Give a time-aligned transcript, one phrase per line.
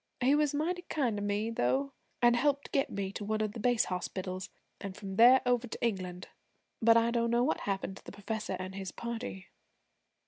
[0.19, 1.91] 'He was mighty kind to me, though,
[2.23, 5.85] an' helped get me to one of the base hospitals, an' from there over to
[5.85, 6.27] England.
[6.81, 9.49] But I don't know what happened to the professor an' his party.'